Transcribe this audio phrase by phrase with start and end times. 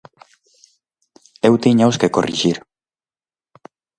[1.47, 2.57] Eu tíñaos que corrixir.